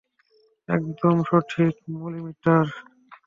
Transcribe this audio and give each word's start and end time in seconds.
একদম 0.69 1.15
সঠিক 1.29 1.73
মলিমিটারে। 1.93 2.73